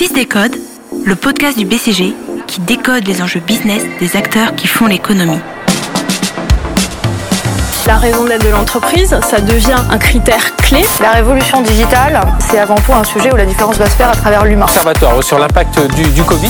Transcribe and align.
Business 0.00 0.18
Décode, 0.18 0.56
le 1.04 1.14
podcast 1.14 1.58
du 1.58 1.66
BCG 1.66 2.14
qui 2.46 2.60
décode 2.62 3.06
les 3.06 3.20
enjeux 3.20 3.40
business 3.40 3.82
des 3.98 4.16
acteurs 4.16 4.54
qui 4.54 4.66
font 4.66 4.86
l'économie. 4.86 5.40
La 7.86 7.96
raison 7.96 8.24
d'être 8.24 8.42
de 8.42 8.48
l'entreprise, 8.48 9.14
ça 9.20 9.40
devient 9.42 9.76
un 9.90 9.98
critère 9.98 10.56
clé. 10.56 10.80
La 11.02 11.10
révolution 11.10 11.60
digitale, 11.60 12.18
c'est 12.38 12.58
avant 12.58 12.76
tout 12.76 12.94
un 12.94 13.04
sujet 13.04 13.30
où 13.30 13.36
la 13.36 13.44
différence 13.44 13.76
va 13.76 13.90
se 13.90 13.96
faire 13.96 14.08
à 14.08 14.16
travers 14.16 14.46
l'humain. 14.46 14.64
Observatoire 14.64 15.22
sur 15.22 15.38
l'impact 15.38 15.78
du, 15.94 16.04
du 16.04 16.22
Covid. 16.22 16.48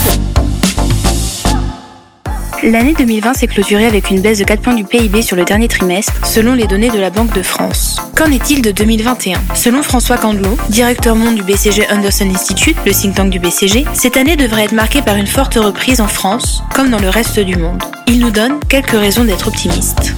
L'année 2.62 2.92
2020 2.92 3.32
s'est 3.32 3.46
clôturée 3.46 3.86
avec 3.86 4.10
une 4.10 4.20
baisse 4.20 4.38
de 4.38 4.44
4 4.44 4.60
points 4.60 4.74
du 4.74 4.84
PIB 4.84 5.22
sur 5.22 5.34
le 5.34 5.44
dernier 5.44 5.66
trimestre, 5.66 6.26
selon 6.26 6.52
les 6.52 6.66
données 6.66 6.90
de 6.90 6.98
la 6.98 7.08
Banque 7.08 7.34
de 7.34 7.42
France. 7.42 7.96
Qu'en 8.14 8.30
est-il 8.30 8.60
de 8.60 8.70
2021 8.70 9.40
Selon 9.54 9.82
François 9.82 10.18
Candelot, 10.18 10.58
directeur 10.68 11.16
monde 11.16 11.36
du 11.36 11.42
BCG 11.42 11.86
Anderson 11.90 12.28
Institute, 12.28 12.76
le 12.84 12.92
think 12.92 13.14
tank 13.14 13.30
du 13.30 13.38
BCG, 13.38 13.86
cette 13.94 14.18
année 14.18 14.36
devrait 14.36 14.64
être 14.64 14.74
marquée 14.74 15.00
par 15.00 15.16
une 15.16 15.26
forte 15.26 15.54
reprise 15.54 16.02
en 16.02 16.08
France, 16.08 16.62
comme 16.74 16.90
dans 16.90 17.00
le 17.00 17.08
reste 17.08 17.40
du 17.40 17.56
monde. 17.56 17.82
Il 18.06 18.18
nous 18.18 18.30
donne 18.30 18.60
quelques 18.68 18.90
raisons 18.90 19.24
d'être 19.24 19.48
optimiste. 19.48 20.14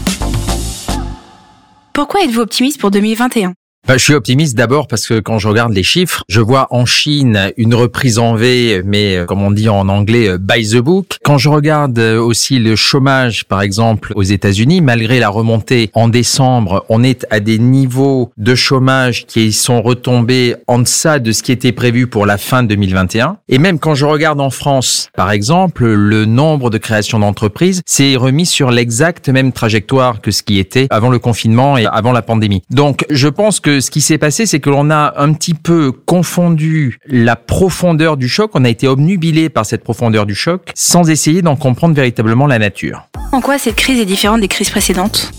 Pourquoi 1.93 2.23
êtes-vous 2.24 2.41
optimiste 2.41 2.80
pour 2.80 2.91
2021 2.91 3.55
bah, 3.89 3.99
je 3.99 4.05
suis 4.05 4.15
optimiste 4.15 4.57
d'abord 4.57 4.87
parce 4.87 5.09
que 5.09 5.19
quand 5.19 5.41
je 5.41 5.49
regarde 5.49 5.73
les 5.73 5.83
chiffres, 5.83 6.23
je 6.29 6.41
vois 6.41 6.69
en 6.71 6.87
Chine 6.87 7.53
une 7.57 7.75
reprise 7.75 8.21
en 8.21 8.37
V, 8.37 8.81
mais 8.85 9.17
euh, 9.17 9.25
comme 9.25 9.43
on 9.43 9.51
dit 9.51 9.69
en 9.69 9.89
anglais, 9.89 10.29
euh, 10.29 10.39
by 10.39 10.69
the 10.69 10.77
book. 10.77 11.19
Quand 11.25 11.37
je 11.37 11.49
regarde 11.49 11.99
euh, 11.99 12.23
aussi 12.23 12.61
le 12.61 12.77
chômage, 12.77 13.45
par 13.45 13.61
exemple, 13.61 14.13
aux 14.15 14.23
États-Unis, 14.23 14.83
malgré 14.83 15.19
la 15.19 15.31
remontée 15.31 15.91
en 15.95 16.07
décembre, 16.07 16.87
on 16.91 17.03
est 17.03 17.27
à 17.31 17.41
des 17.41 17.59
niveaux 17.59 18.31
de 18.37 18.55
chômage 18.55 19.27
qui 19.27 19.51
sont 19.51 19.83
retombés 19.83 20.55
en 20.69 20.79
deçà 20.79 21.19
de 21.19 21.33
ce 21.33 21.43
qui 21.43 21.51
était 21.51 21.73
prévu 21.73 22.07
pour 22.07 22.25
la 22.25 22.39
fin 22.39 22.63
2021. 22.63 23.39
Et 23.49 23.59
même 23.59 23.80
quand 23.80 23.97
je 23.97 24.07
regarde 24.07 24.41
en 24.41 24.51
France, 24.51 25.11
par 25.17 25.33
exemple, 25.33 25.87
le 25.87 26.24
nombre 26.24 26.71
de 26.71 26.79
créations 26.79 27.19
d'entreprises 27.19 27.83
s'est 27.85 28.15
remis 28.15 28.46
sur 28.46 28.71
l'exacte 28.71 29.29
même 29.29 29.51
trajectoire 29.51 30.21
que 30.21 30.30
ce 30.30 30.45
qui 30.45 30.61
était 30.61 30.87
avant 30.91 31.11
le 31.11 31.19
confinement 31.19 31.77
et 31.77 31.87
avant 31.87 32.13
la 32.13 32.23
pandémie. 32.23 32.63
Donc, 32.71 33.05
je 33.11 33.27
pense 33.27 33.59
que 33.59 33.71
ce 33.80 33.90
qui 33.90 34.01
s'est 34.01 34.18
passé, 34.18 34.46
c'est 34.46 34.60
que 34.60 34.70
l'on 34.70 34.90
a 34.90 35.15
un 35.16 35.32
petit 35.32 35.54
peu 35.54 35.92
confondu 35.92 36.98
la 37.06 37.37
profondeur 37.37 38.16
du 38.16 38.28
choc, 38.28 38.51
on 38.54 38.65
a 38.65 38.68
été 38.68 38.88
obnubilé 38.88 39.48
par 39.48 39.66
cette 39.66 39.84
profondeur 39.84 40.26
du 40.26 40.34
choc, 40.34 40.70
sans 40.74 41.10
essayer 41.10 41.42
d'en 41.42 41.56
comprendre 41.56 41.95
véritablement 41.95 42.46
la 42.46 42.59
nature. 42.59 43.09
En 43.32 43.40
quoi 43.40 43.59
cette 43.59 43.76
crise 43.76 44.00
est 44.00 44.04
différente 44.04 44.40
des 44.40 44.48
crises 44.48 44.70
précédentes? 44.70 45.32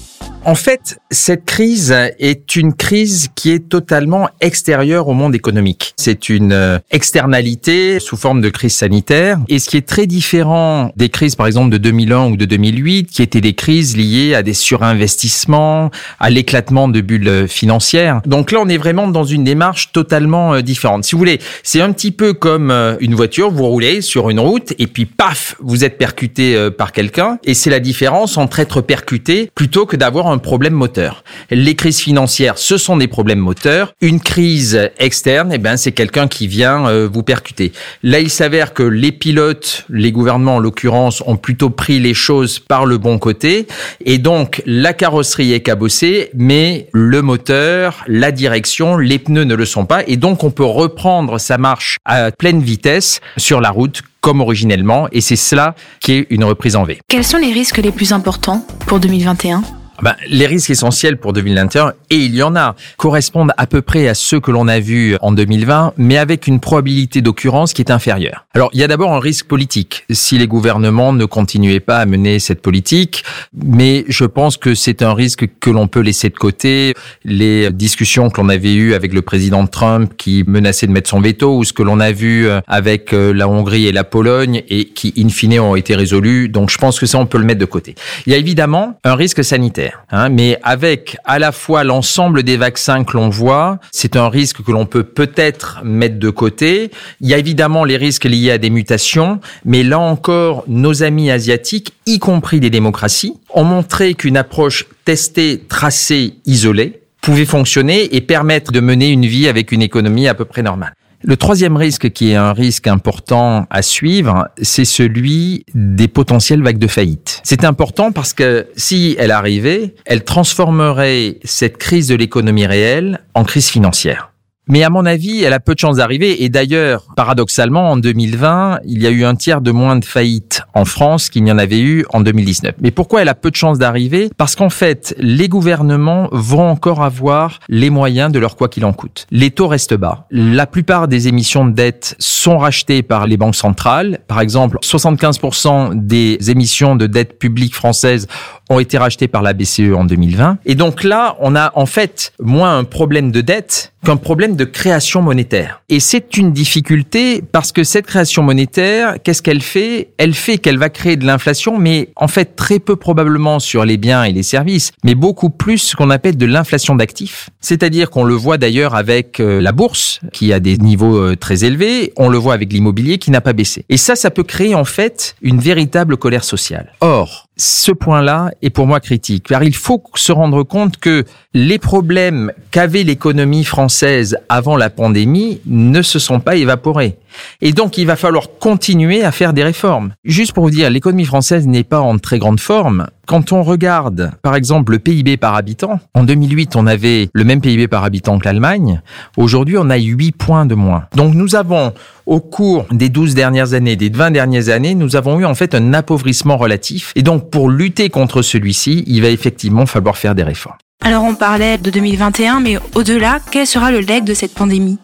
En 0.45 0.55
fait, 0.55 0.99
cette 1.09 1.45
crise 1.45 1.95
est 2.19 2.55
une 2.55 2.73
crise 2.73 3.29
qui 3.33 3.51
est 3.51 3.69
totalement 3.69 4.29
extérieure 4.41 5.07
au 5.07 5.13
monde 5.13 5.35
économique. 5.35 5.93
C'est 5.97 6.27
une 6.27 6.51
euh, 6.51 6.79
externalité 6.91 7.99
sous 7.99 8.17
forme 8.17 8.41
de 8.41 8.49
crise 8.49 8.73
sanitaire. 8.73 9.39
Et 9.47 9.59
ce 9.59 9.69
qui 9.69 9.77
est 9.77 9.87
très 9.87 10.05
différent 10.05 10.91
des 10.97 11.07
crises, 11.09 11.35
par 11.35 11.47
exemple, 11.47 11.69
de 11.69 11.77
2001 11.77 12.31
ou 12.31 12.37
de 12.37 12.45
2008, 12.45 13.05
qui 13.05 13.21
étaient 13.21 13.41
des 13.41 13.53
crises 13.53 13.95
liées 13.95 14.35
à 14.35 14.43
des 14.43 14.53
surinvestissements, 14.53 15.91
à 16.19 16.29
l'éclatement 16.29 16.89
de 16.89 16.99
bulles 16.99 17.47
financières. 17.47 18.21
Donc 18.25 18.51
là, 18.51 18.59
on 18.61 18.67
est 18.67 18.77
vraiment 18.77 19.07
dans 19.07 19.23
une 19.23 19.45
démarche 19.45 19.91
totalement 19.93 20.55
euh, 20.55 20.61
différente. 20.61 21.05
Si 21.05 21.13
vous 21.13 21.19
voulez, 21.19 21.39
c'est 21.63 21.81
un 21.81 21.93
petit 21.93 22.11
peu 22.11 22.33
comme 22.33 22.69
euh, 22.69 22.97
une 22.99 23.15
voiture, 23.15 23.49
vous 23.49 23.67
roulez 23.67 24.01
sur 24.01 24.29
une 24.29 24.41
route 24.41 24.73
et 24.77 24.87
puis 24.87 25.05
paf, 25.05 25.55
vous 25.61 25.85
êtes 25.85 25.97
percuté 25.97 26.69
par 26.77 26.91
quelqu'un. 26.91 27.37
Et 27.43 27.53
c'est 27.53 27.69
la 27.69 27.79
différence 27.79 28.37
entre 28.37 28.59
être 28.59 28.81
percuté 28.81 29.49
plutôt 29.55 29.85
que 29.85 29.95
d'avoir 29.95 30.32
problème 30.41 30.73
moteur. 30.73 31.23
Les 31.51 31.75
crises 31.75 31.99
financières, 31.99 32.57
ce 32.57 32.77
sont 32.77 32.97
des 32.97 33.07
problèmes 33.07 33.39
moteurs. 33.39 33.93
Une 34.01 34.19
crise 34.19 34.89
externe, 34.97 35.51
eh 35.53 35.57
ben, 35.57 35.77
c'est 35.77 35.91
quelqu'un 35.91 36.27
qui 36.27 36.47
vient 36.47 36.87
euh, 36.87 37.09
vous 37.11 37.23
percuter. 37.23 37.71
Là, 38.01 38.19
il 38.19 38.29
s'avère 38.29 38.73
que 38.73 38.83
les 38.83 39.11
pilotes, 39.11 39.85
les 39.89 40.11
gouvernements 40.11 40.57
en 40.57 40.59
l'occurrence, 40.59 41.23
ont 41.25 41.37
plutôt 41.37 41.69
pris 41.69 41.99
les 41.99 42.13
choses 42.13 42.59
par 42.59 42.85
le 42.85 42.97
bon 42.97 43.19
côté. 43.19 43.67
Et 44.05 44.17
donc, 44.17 44.61
la 44.65 44.93
carrosserie 44.93 45.53
est 45.53 45.61
cabossée, 45.61 46.29
mais 46.33 46.87
le 46.91 47.21
moteur, 47.21 48.03
la 48.07 48.31
direction, 48.31 48.97
les 48.97 49.19
pneus 49.19 49.45
ne 49.45 49.55
le 49.55 49.65
sont 49.65 49.85
pas. 49.85 50.03
Et 50.07 50.17
donc, 50.17 50.43
on 50.43 50.51
peut 50.51 50.63
reprendre 50.63 51.39
sa 51.39 51.57
marche 51.57 51.97
à 52.05 52.31
pleine 52.31 52.61
vitesse 52.61 53.21
sur 53.37 53.61
la 53.61 53.69
route 53.69 54.01
comme 54.21 54.41
originellement. 54.41 55.07
Et 55.11 55.21
c'est 55.21 55.35
cela 55.35 55.75
qui 55.99 56.13
est 56.13 56.27
une 56.29 56.43
reprise 56.43 56.75
en 56.75 56.83
V. 56.83 56.99
Quels 57.07 57.25
sont 57.25 57.37
les 57.37 57.51
risques 57.51 57.77
les 57.77 57.91
plus 57.91 58.13
importants 58.13 58.65
pour 58.87 58.99
2021 58.99 59.63
ben, 60.01 60.15
les 60.27 60.47
risques 60.47 60.71
essentiels 60.71 61.17
pour 61.17 61.33
2021, 61.33 61.93
et 62.09 62.15
il 62.15 62.35
y 62.35 62.41
en 62.41 62.55
a, 62.55 62.75
correspondent 62.97 63.51
à 63.57 63.67
peu 63.67 63.81
près 63.81 64.07
à 64.07 64.15
ceux 64.15 64.39
que 64.39 64.49
l'on 64.49 64.67
a 64.67 64.79
vus 64.79 65.15
en 65.21 65.31
2020, 65.31 65.93
mais 65.97 66.17
avec 66.17 66.47
une 66.47 66.59
probabilité 66.59 67.21
d'occurrence 67.21 67.73
qui 67.73 67.81
est 67.81 67.91
inférieure. 67.91 68.45
Alors, 68.55 68.69
il 68.73 68.79
y 68.79 68.83
a 68.83 68.87
d'abord 68.87 69.13
un 69.13 69.19
risque 69.19 69.45
politique, 69.45 70.05
si 70.09 70.37
les 70.37 70.47
gouvernements 70.47 71.13
ne 71.13 71.25
continuaient 71.25 71.79
pas 71.79 71.97
à 71.97 72.05
mener 72.05 72.39
cette 72.39 72.61
politique, 72.61 73.23
mais 73.53 74.05
je 74.07 74.25
pense 74.25 74.57
que 74.57 74.73
c'est 74.73 75.03
un 75.03 75.13
risque 75.13 75.47
que 75.59 75.69
l'on 75.69 75.87
peut 75.87 75.99
laisser 75.99 76.29
de 76.29 76.37
côté. 76.37 76.93
Les 77.23 77.71
discussions 77.71 78.29
que 78.29 78.41
l'on 78.41 78.49
avait 78.49 78.73
eues 78.73 78.93
avec 78.95 79.13
le 79.13 79.21
président 79.21 79.67
Trump 79.67 80.13
qui 80.17 80.43
menaçait 80.47 80.87
de 80.87 80.91
mettre 80.91 81.09
son 81.09 81.21
veto, 81.21 81.57
ou 81.57 81.63
ce 81.63 81.73
que 81.73 81.83
l'on 81.83 81.99
a 81.99 82.11
vu 82.11 82.47
euh, 82.47 82.61
avec 82.67 83.13
euh, 83.13 83.31
la 83.31 83.47
Hongrie 83.47 83.87
et 83.87 83.91
la 83.91 84.03
Pologne, 84.03 84.63
et 84.69 84.85
qui, 84.85 85.13
in 85.17 85.29
fine, 85.29 85.59
ont 85.59 85.75
été 85.75 85.95
résolus. 85.95 86.49
Donc, 86.49 86.71
je 86.71 86.77
pense 86.77 86.99
que 86.99 87.05
ça, 87.05 87.19
on 87.19 87.25
peut 87.25 87.37
le 87.37 87.45
mettre 87.45 87.59
de 87.59 87.65
côté. 87.65 87.95
Il 88.25 88.31
y 88.31 88.35
a 88.35 88.39
évidemment 88.39 88.99
un 89.03 89.15
risque 89.15 89.43
sanitaire 89.43 89.82
Hein, 90.11 90.29
mais 90.29 90.57
avec 90.63 91.17
à 91.25 91.39
la 91.39 91.51
fois 91.51 91.83
l'ensemble 91.83 92.43
des 92.43 92.57
vaccins 92.57 93.03
que 93.03 93.17
l'on 93.17 93.29
voit, 93.29 93.79
c'est 93.91 94.15
un 94.15 94.29
risque 94.29 94.63
que 94.63 94.71
l'on 94.71 94.85
peut 94.85 95.03
peut-être 95.03 95.81
mettre 95.83 96.19
de 96.19 96.29
côté. 96.29 96.91
Il 97.21 97.29
y 97.29 97.33
a 97.33 97.37
évidemment 97.37 97.83
les 97.83 97.97
risques 97.97 98.25
liés 98.25 98.51
à 98.51 98.57
des 98.57 98.69
mutations, 98.69 99.39
mais 99.65 99.83
là 99.83 99.99
encore, 99.99 100.63
nos 100.67 101.03
amis 101.03 101.31
asiatiques, 101.31 101.93
y 102.05 102.19
compris 102.19 102.59
des 102.59 102.69
démocraties, 102.69 103.37
ont 103.49 103.63
montré 103.63 104.13
qu'une 104.13 104.37
approche 104.37 104.85
testée, 105.05 105.63
tracée, 105.67 106.35
isolée, 106.45 107.01
pouvait 107.21 107.45
fonctionner 107.45 108.15
et 108.15 108.21
permettre 108.21 108.71
de 108.71 108.79
mener 108.79 109.09
une 109.09 109.25
vie 109.25 109.47
avec 109.47 109.71
une 109.71 109.81
économie 109.81 110.27
à 110.27 110.33
peu 110.33 110.45
près 110.45 110.61
normale. 110.61 110.93
Le 111.25 111.37
troisième 111.37 111.77
risque, 111.77 112.11
qui 112.11 112.31
est 112.31 112.35
un 112.35 112.51
risque 112.51 112.85
important 112.87 113.65
à 113.69 113.81
suivre, 113.81 114.49
c'est 114.61 114.83
celui 114.83 115.65
des 115.73 116.09
potentielles 116.09 116.61
vagues 116.61 116.77
de 116.77 116.87
faillite. 116.87 117.39
C'est 117.45 117.63
important 117.63 118.11
parce 118.11 118.33
que 118.33 118.67
si 118.75 119.15
elle 119.17 119.31
arrivait, 119.31 119.95
elle 120.05 120.25
transformerait 120.25 121.37
cette 121.45 121.77
crise 121.77 122.09
de 122.09 122.15
l'économie 122.15 122.65
réelle 122.65 123.21
en 123.35 123.45
crise 123.45 123.69
financière. 123.69 124.32
Mais 124.67 124.83
à 124.83 124.89
mon 124.89 125.05
avis, 125.05 125.43
elle 125.43 125.51
a 125.51 125.59
peu 125.59 125.73
de 125.73 125.79
chances 125.79 125.97
d'arriver. 125.97 126.43
Et 126.43 126.49
d'ailleurs, 126.49 127.07
paradoxalement, 127.17 127.91
en 127.91 127.97
2020, 127.97 128.79
il 128.85 129.01
y 129.01 129.07
a 129.07 129.09
eu 129.09 129.25
un 129.25 129.35
tiers 129.35 129.59
de 129.59 129.71
moins 129.71 129.97
de 129.97 130.05
faillites 130.05 130.63
en 130.73 130.85
France 130.85 131.29
qu'il 131.29 131.43
n'y 131.43 131.51
en 131.51 131.57
avait 131.57 131.81
eu 131.81 132.05
en 132.13 132.21
2019. 132.21 132.75
Mais 132.79 132.91
pourquoi 132.91 133.21
elle 133.21 133.29
a 133.29 133.35
peu 133.35 133.51
de 133.51 133.55
chances 133.55 133.77
d'arriver? 133.77 134.29
Parce 134.37 134.55
qu'en 134.55 134.69
fait, 134.69 135.15
les 135.17 135.49
gouvernements 135.49 136.29
vont 136.31 136.69
encore 136.69 137.03
avoir 137.03 137.59
les 137.67 137.89
moyens 137.89 138.31
de 138.31 138.39
leur 138.39 138.55
quoi 138.55 138.69
qu'il 138.69 138.85
en 138.85 138.93
coûte. 138.93 139.27
Les 139.31 139.51
taux 139.51 139.67
restent 139.67 139.95
bas. 139.95 140.27
La 140.31 140.65
plupart 140.65 141.09
des 141.09 141.27
émissions 141.27 141.65
de 141.65 141.71
dette 141.71 142.15
sont 142.19 142.57
rachetées 142.57 143.03
par 143.03 143.27
les 143.27 143.35
banques 143.35 143.55
centrales. 143.55 144.19
Par 144.27 144.39
exemple, 144.39 144.77
75% 144.81 145.91
des 145.93 146.37
émissions 146.49 146.95
de 146.95 147.07
dette 147.07 147.37
publique 147.37 147.75
française 147.75 148.27
ont 148.69 148.79
été 148.79 148.97
rachetées 148.97 149.27
par 149.27 149.41
la 149.41 149.53
BCE 149.53 149.93
en 149.95 150.05
2020. 150.05 150.59
Et 150.65 150.75
donc 150.75 151.03
là, 151.03 151.35
on 151.39 151.55
a 151.55 151.71
en 151.75 151.85
fait 151.85 152.33
moins 152.39 152.77
un 152.77 152.85
problème 152.85 153.31
de 153.31 153.41
dette 153.41 153.93
qu'un 154.05 154.17
problème 154.17 154.52
de 154.55 154.65
création 154.65 155.21
monétaire. 155.21 155.81
Et 155.89 155.99
c'est 155.99 156.37
une 156.37 156.51
difficulté 156.51 157.41
parce 157.51 157.71
que 157.71 157.83
cette 157.83 158.05
création 158.05 158.43
monétaire, 158.43 159.15
qu'est-ce 159.23 159.41
qu'elle 159.41 159.61
fait? 159.61 160.09
Elle 160.17 160.33
fait 160.33 160.57
qu'elle 160.57 160.77
va 160.77 160.89
créer 160.89 161.15
de 161.15 161.25
l'inflation, 161.25 161.77
mais 161.77 162.09
en 162.15 162.27
fait 162.27 162.55
très 162.55 162.79
peu 162.79 162.95
probablement 162.95 163.59
sur 163.59 163.85
les 163.85 163.97
biens 163.97 164.23
et 164.23 164.31
les 164.31 164.43
services, 164.43 164.91
mais 165.03 165.15
beaucoup 165.15 165.49
plus 165.49 165.77
ce 165.77 165.95
qu'on 165.95 166.09
appelle 166.09 166.37
de 166.37 166.45
l'inflation 166.45 166.95
d'actifs. 166.95 167.49
C'est-à-dire 167.59 168.09
qu'on 168.09 168.23
le 168.23 168.35
voit 168.35 168.57
d'ailleurs 168.57 168.95
avec 168.95 169.39
euh, 169.39 169.61
la 169.61 169.71
bourse, 169.71 170.19
qui 170.31 170.53
a 170.53 170.59
des 170.59 170.77
niveaux 170.77 171.17
euh, 171.17 171.35
très 171.35 171.63
élevés, 171.63 172.13
on 172.17 172.29
le 172.29 172.37
voit 172.37 172.53
avec 172.53 172.71
l'immobilier 172.71 173.17
qui 173.17 173.31
n'a 173.31 173.41
pas 173.41 173.53
baissé. 173.53 173.85
Et 173.89 173.97
ça, 173.97 174.15
ça 174.15 174.31
peut 174.31 174.43
créer 174.43 174.75
en 174.75 174.85
fait 174.85 175.35
une 175.41 175.59
véritable 175.59 176.17
colère 176.17 176.43
sociale. 176.43 176.93
Or, 177.01 177.47
ce 177.55 177.91
point-là 177.91 178.51
est 178.61 178.69
pour 178.69 178.87
moi 178.87 178.99
critique, 178.99 179.47
car 179.47 179.63
il 179.63 179.75
faut 179.75 180.03
se 180.15 180.31
rendre 180.31 180.63
compte 180.63 180.97
que 180.97 181.23
les 181.53 181.77
problèmes 181.77 182.51
qu'avait 182.71 183.03
l'économie 183.03 183.63
française 183.63 184.37
avant 184.49 184.75
la 184.75 184.89
pandémie 184.89 185.61
ne 185.65 186.01
se 186.01 186.19
sont 186.19 186.39
pas 186.39 186.55
évaporés. 186.55 187.17
Et 187.61 187.73
donc, 187.73 187.97
il 187.97 188.05
va 188.05 188.15
falloir 188.15 188.47
continuer 188.59 189.23
à 189.23 189.31
faire 189.31 189.53
des 189.53 189.63
réformes. 189.63 190.13
Juste 190.23 190.53
pour 190.53 190.63
vous 190.65 190.69
dire, 190.69 190.89
l'économie 190.89 191.25
française 191.25 191.67
n'est 191.67 191.83
pas 191.83 191.99
en 191.99 192.17
très 192.17 192.39
grande 192.39 192.59
forme. 192.59 193.07
Quand 193.25 193.51
on 193.53 193.63
regarde, 193.63 194.31
par 194.41 194.55
exemple, 194.55 194.91
le 194.91 194.99
PIB 194.99 195.37
par 195.37 195.55
habitant, 195.55 195.99
en 196.13 196.23
2008, 196.23 196.75
on 196.75 196.87
avait 196.87 197.29
le 197.33 197.43
même 197.43 197.61
PIB 197.61 197.87
par 197.87 198.03
habitant 198.03 198.37
que 198.37 198.45
l'Allemagne. 198.45 199.01
Aujourd'hui, 199.37 199.77
on 199.77 199.89
a 199.89 199.97
8 199.97 200.33
points 200.33 200.65
de 200.65 200.75
moins. 200.75 201.05
Donc, 201.15 201.33
nous 201.33 201.55
avons, 201.55 201.93
au 202.25 202.41
cours 202.41 202.85
des 202.91 203.09
12 203.09 203.33
dernières 203.33 203.73
années, 203.73 203.95
des 203.95 204.09
20 204.09 204.31
dernières 204.31 204.69
années, 204.69 204.93
nous 204.93 205.15
avons 205.15 205.39
eu 205.39 205.45
en 205.45 205.55
fait 205.55 205.73
un 205.73 205.93
appauvrissement 205.93 206.57
relatif. 206.57 207.13
Et 207.15 207.21
donc, 207.21 207.49
pour 207.49 207.69
lutter 207.69 208.09
contre 208.09 208.41
celui-ci, 208.41 209.03
il 209.07 209.21
va 209.21 209.29
effectivement 209.29 209.85
falloir 209.85 210.17
faire 210.17 210.35
des 210.35 210.43
réformes. 210.43 210.75
Alors, 211.05 211.23
on 211.23 211.35
parlait 211.35 211.77
de 211.77 211.89
2021, 211.89 212.61
mais 212.61 212.77
au-delà, 212.95 213.39
quel 213.51 213.67
sera 213.67 213.91
le 213.91 213.99
leg 213.99 214.23
de 214.23 214.33
cette 214.33 214.53
pandémie? 214.53 214.97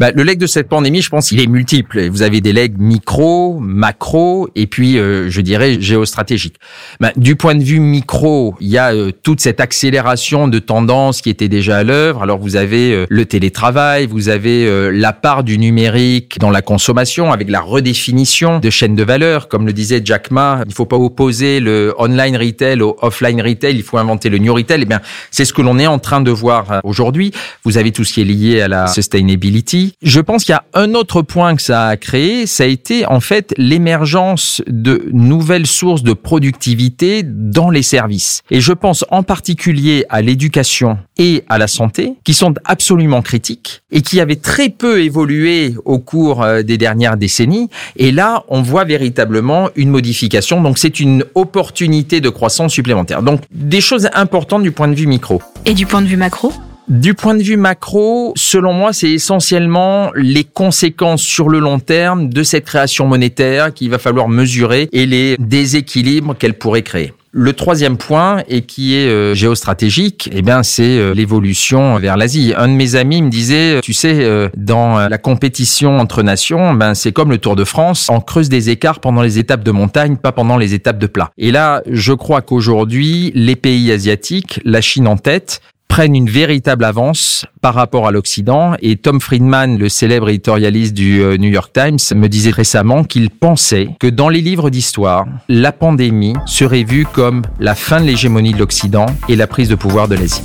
Bah, 0.00 0.10
Le 0.14 0.22
leg 0.22 0.38
de 0.38 0.46
cette 0.46 0.68
pandémie, 0.68 1.02
je 1.02 1.10
pense 1.10 1.28
qu'il 1.28 1.40
est 1.40 1.46
multiple. 1.46 2.08
Vous 2.08 2.22
avez 2.22 2.40
des 2.40 2.54
legs 2.54 2.78
micro, 2.78 3.58
macro 3.60 4.48
et 4.56 4.66
puis, 4.66 4.98
euh, 4.98 5.28
je 5.28 5.40
dirais, 5.42 5.78
géostratégique. 5.78 6.56
Bah, 7.00 7.12
du 7.16 7.36
point 7.36 7.54
de 7.54 7.62
vue 7.62 7.80
micro, 7.80 8.54
il 8.60 8.68
y 8.68 8.78
a 8.78 8.94
euh, 8.94 9.12
toute 9.22 9.40
cette 9.40 9.60
accélération 9.60 10.48
de 10.48 10.58
tendance 10.58 11.20
qui 11.20 11.28
était 11.28 11.48
déjà 11.48 11.78
à 11.78 11.84
l'œuvre. 11.84 12.22
Alors, 12.22 12.38
vous 12.38 12.56
avez 12.56 12.94
euh, 12.94 13.06
le 13.10 13.26
télétravail, 13.26 14.06
vous 14.06 14.30
avez 14.30 14.90
la 14.90 15.12
part 15.12 15.44
du 15.44 15.58
numérique 15.58 16.38
dans 16.38 16.50
la 16.50 16.62
consommation 16.62 17.30
avec 17.30 17.50
la 17.50 17.60
redéfinition 17.60 18.58
de 18.58 18.70
chaînes 18.70 18.94
de 18.94 19.02
valeur. 19.02 19.48
Comme 19.48 19.66
le 19.66 19.74
disait 19.74 20.00
Jack 20.02 20.30
Ma, 20.30 20.62
il 20.66 20.72
faut 20.72 20.86
pas 20.86 20.96
opposer 20.96 21.60
le 21.60 21.94
online 21.98 22.36
retail 22.36 22.80
au 22.80 22.96
offline 23.02 23.42
retail, 23.42 23.76
il 23.76 23.82
faut 23.82 23.98
inventer 23.98 24.30
le 24.30 24.38
new 24.38 24.54
retail. 24.54 24.80
Eh 24.80 24.86
bien, 24.86 25.00
c'est 25.30 25.44
ce 25.44 25.52
que 25.52 25.60
l'on 25.60 25.78
est 25.78 25.86
en 25.86 25.98
train 25.98 26.22
de 26.22 26.30
voir 26.30 26.80
aujourd'hui. 26.84 27.32
Vous 27.64 27.76
avez 27.76 27.92
tout 27.92 28.04
ce 28.04 28.14
qui 28.14 28.22
est 28.22 28.24
lié 28.24 28.62
à 28.62 28.68
la 28.68 28.86
sustainability, 28.86 29.89
je 30.02 30.20
pense 30.20 30.44
qu'il 30.44 30.52
y 30.52 30.56
a 30.56 30.64
un 30.74 30.94
autre 30.94 31.22
point 31.22 31.56
que 31.56 31.62
ça 31.62 31.88
a 31.88 31.96
créé, 31.96 32.46
ça 32.46 32.64
a 32.64 32.66
été 32.66 33.06
en 33.06 33.20
fait 33.20 33.54
l'émergence 33.56 34.62
de 34.66 35.08
nouvelles 35.12 35.66
sources 35.66 36.02
de 36.02 36.12
productivité 36.12 37.22
dans 37.24 37.70
les 37.70 37.82
services. 37.82 38.42
Et 38.50 38.60
je 38.60 38.72
pense 38.72 39.04
en 39.10 39.22
particulier 39.22 40.04
à 40.08 40.22
l'éducation 40.22 40.98
et 41.18 41.44
à 41.48 41.58
la 41.58 41.66
santé, 41.66 42.14
qui 42.24 42.34
sont 42.34 42.54
absolument 42.64 43.22
critiques 43.22 43.82
et 43.90 44.02
qui 44.02 44.20
avaient 44.20 44.36
très 44.36 44.68
peu 44.68 45.02
évolué 45.02 45.74
au 45.84 45.98
cours 45.98 46.42
euh, 46.42 46.62
des 46.62 46.78
dernières 46.78 47.16
décennies. 47.16 47.68
Et 47.96 48.10
là, 48.10 48.44
on 48.48 48.62
voit 48.62 48.84
véritablement 48.84 49.68
une 49.76 49.90
modification. 49.90 50.62
Donc 50.62 50.78
c'est 50.78 51.00
une 51.00 51.24
opportunité 51.34 52.20
de 52.20 52.28
croissance 52.28 52.72
supplémentaire. 52.72 53.22
Donc 53.22 53.42
des 53.50 53.80
choses 53.80 54.08
importantes 54.14 54.62
du 54.62 54.72
point 54.72 54.88
de 54.88 54.94
vue 54.94 55.06
micro. 55.06 55.42
Et 55.66 55.74
du 55.74 55.86
point 55.86 56.02
de 56.02 56.06
vue 56.06 56.16
macro? 56.16 56.52
Du 56.88 57.14
point 57.14 57.34
de 57.34 57.42
vue 57.42 57.56
macro, 57.56 58.32
selon 58.36 58.72
moi, 58.72 58.92
c'est 58.92 59.10
essentiellement 59.10 60.10
les 60.14 60.44
conséquences 60.44 61.22
sur 61.22 61.48
le 61.48 61.60
long 61.60 61.78
terme 61.78 62.28
de 62.28 62.42
cette 62.42 62.64
création 62.64 63.06
monétaire 63.06 63.72
qu'il 63.72 63.90
va 63.90 63.98
falloir 63.98 64.28
mesurer 64.28 64.88
et 64.92 65.06
les 65.06 65.36
déséquilibres 65.38 66.36
qu'elle 66.36 66.54
pourrait 66.54 66.82
créer. 66.82 67.12
Le 67.32 67.52
troisième 67.52 67.96
point, 67.96 68.42
et 68.48 68.62
qui 68.62 68.96
est 68.96 69.08
euh, 69.08 69.34
géostratégique, 69.34 70.28
eh 70.32 70.42
bien, 70.42 70.64
c'est 70.64 70.98
euh, 70.98 71.14
l'évolution 71.14 71.96
vers 72.00 72.16
l'Asie. 72.16 72.54
Un 72.56 72.66
de 72.66 72.72
mes 72.72 72.96
amis 72.96 73.22
me 73.22 73.30
disait, 73.30 73.80
tu 73.82 73.92
sais, 73.92 74.24
euh, 74.24 74.48
dans 74.56 75.08
la 75.08 75.18
compétition 75.18 76.00
entre 76.00 76.24
nations, 76.24 76.74
ben, 76.74 76.94
c'est 76.94 77.12
comme 77.12 77.30
le 77.30 77.38
Tour 77.38 77.54
de 77.54 77.62
France, 77.62 78.08
on 78.10 78.20
creuse 78.20 78.48
des 78.48 78.70
écarts 78.70 78.98
pendant 78.98 79.22
les 79.22 79.38
étapes 79.38 79.62
de 79.62 79.70
montagne, 79.70 80.16
pas 80.16 80.32
pendant 80.32 80.56
les 80.56 80.74
étapes 80.74 80.98
de 80.98 81.06
plat. 81.06 81.30
Et 81.38 81.52
là, 81.52 81.82
je 81.88 82.12
crois 82.12 82.42
qu'aujourd'hui, 82.42 83.30
les 83.36 83.54
pays 83.54 83.92
asiatiques, 83.92 84.58
la 84.64 84.80
Chine 84.80 85.06
en 85.06 85.16
tête, 85.16 85.60
prennent 85.90 86.14
une 86.14 86.30
véritable 86.30 86.84
avance 86.84 87.44
par 87.60 87.74
rapport 87.74 88.06
à 88.06 88.12
l'Occident. 88.12 88.74
Et 88.80 88.96
Tom 88.96 89.20
Friedman, 89.20 89.76
le 89.76 89.88
célèbre 89.88 90.28
éditorialiste 90.28 90.94
du 90.94 91.20
euh, 91.20 91.36
New 91.36 91.50
York 91.50 91.72
Times, 91.74 91.98
me 92.16 92.28
disait 92.28 92.52
récemment 92.52 93.02
qu'il 93.02 93.28
pensait 93.28 93.88
que 93.98 94.06
dans 94.06 94.28
les 94.28 94.40
livres 94.40 94.70
d'histoire, 94.70 95.26
la 95.48 95.72
pandémie 95.72 96.34
serait 96.46 96.84
vue 96.84 97.04
comme 97.12 97.42
la 97.58 97.74
fin 97.74 98.00
de 98.00 98.06
l'hégémonie 98.06 98.52
de 98.52 98.58
l'Occident 98.58 99.06
et 99.28 99.34
la 99.34 99.48
prise 99.48 99.68
de 99.68 99.74
pouvoir 99.74 100.06
de 100.06 100.14
l'Asie. 100.14 100.42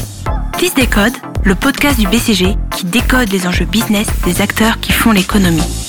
Fils 0.58 0.74
Décode, 0.74 1.14
le 1.44 1.54
podcast 1.54 2.00
du 2.00 2.08
BCG 2.08 2.56
qui 2.76 2.86
décode 2.88 3.32
les 3.32 3.46
enjeux 3.46 3.66
business 3.66 4.08
des 4.26 4.42
acteurs 4.42 4.80
qui 4.80 4.92
font 4.92 5.12
l'économie. 5.12 5.85